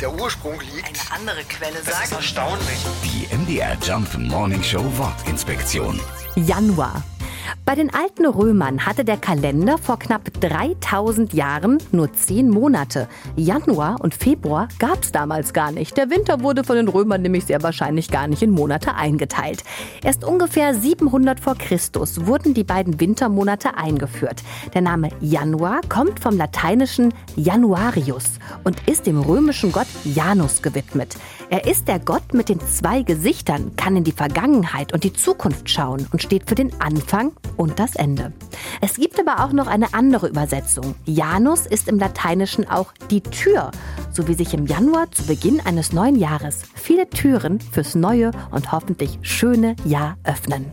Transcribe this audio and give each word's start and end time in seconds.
der 0.00 0.12
Ursprung 0.12 0.54
liegt. 0.60 0.86
Eine 0.86 1.20
andere 1.20 1.44
Quelle 1.44 1.74
Das 1.84 1.88
ist 1.88 2.10
sagt. 2.10 2.12
erstaunlich. 2.12 2.86
Die 3.04 3.34
MDR 3.34 3.76
Jump 3.82 4.16
Morning 4.18 4.62
Show 4.62 4.84
Wortinspektion. 4.96 6.00
Januar. 6.36 7.02
Bei 7.64 7.74
den 7.76 7.92
alten 7.94 8.26
Römern 8.26 8.86
hatte 8.86 9.04
der 9.04 9.16
Kalender 9.16 9.78
vor 9.78 9.98
knapp 9.98 10.30
3000 10.40 11.32
Jahren 11.32 11.78
nur 11.92 12.12
10 12.12 12.48
Monate. 12.48 13.08
Januar 13.36 13.96
und 14.00 14.14
Februar 14.14 14.68
gab 14.78 15.02
es 15.02 15.12
damals 15.12 15.52
gar 15.52 15.70
nicht. 15.72 15.96
Der 15.96 16.10
Winter 16.10 16.42
wurde 16.42 16.64
von 16.64 16.76
den 16.76 16.88
Römern 16.88 17.22
nämlich 17.22 17.46
sehr 17.46 17.62
wahrscheinlich 17.62 18.10
gar 18.10 18.26
nicht 18.28 18.42
in 18.42 18.50
Monate 18.50 18.94
eingeteilt. 18.94 19.62
Erst 20.02 20.24
ungefähr 20.24 20.74
700 20.74 21.38
vor 21.40 21.56
Christus 21.56 22.26
wurden 22.26 22.52
die 22.54 22.64
beiden 22.64 23.00
Wintermonate 23.00 23.76
eingeführt. 23.76 24.42
Der 24.74 24.82
Name 24.82 25.10
Januar 25.20 25.80
kommt 25.88 26.20
vom 26.20 26.36
lateinischen 26.36 27.14
Januarius 27.36 28.24
und 28.66 28.88
ist 28.88 29.06
dem 29.06 29.20
römischen 29.20 29.70
Gott 29.70 29.86
Janus 30.04 30.60
gewidmet. 30.60 31.16
Er 31.50 31.66
ist 31.66 31.86
der 31.86 32.00
Gott 32.00 32.34
mit 32.34 32.48
den 32.48 32.58
zwei 32.60 33.02
Gesichtern, 33.02 33.76
kann 33.76 33.96
in 33.96 34.02
die 34.02 34.12
Vergangenheit 34.12 34.92
und 34.92 35.04
die 35.04 35.12
Zukunft 35.12 35.70
schauen 35.70 36.08
und 36.10 36.20
steht 36.20 36.48
für 36.48 36.56
den 36.56 36.72
Anfang 36.80 37.32
und 37.56 37.78
das 37.78 37.94
Ende. 37.94 38.32
Es 38.80 38.96
gibt 38.96 39.20
aber 39.20 39.44
auch 39.44 39.52
noch 39.52 39.68
eine 39.68 39.94
andere 39.94 40.26
Übersetzung. 40.26 40.96
Janus 41.04 41.66
ist 41.66 41.86
im 41.86 42.00
Lateinischen 42.00 42.68
auch 42.68 42.92
die 43.08 43.20
Tür, 43.20 43.70
so 44.10 44.26
wie 44.26 44.34
sich 44.34 44.52
im 44.52 44.66
Januar 44.66 45.12
zu 45.12 45.22
Beginn 45.22 45.60
eines 45.64 45.92
neuen 45.92 46.16
Jahres 46.16 46.62
viele 46.74 47.08
Türen 47.08 47.60
fürs 47.60 47.94
neue 47.94 48.32
und 48.50 48.72
hoffentlich 48.72 49.20
schöne 49.22 49.76
Jahr 49.84 50.18
öffnen. 50.24 50.72